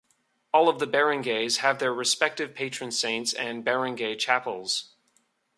All 0.51 0.67
of 0.67 0.79
the 0.79 0.87
barangays 0.87 1.57
have 1.57 1.77
their 1.77 1.93
respective 1.93 2.55
patron 2.55 2.89
saints 2.89 3.33
and 3.35 3.63
barangay 3.63 4.15
chapels. 4.15 4.95